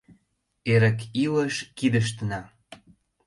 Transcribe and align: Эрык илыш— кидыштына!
Эрык 0.71 0.99
илыш— 1.23 1.55
кидыштына! 1.77 2.41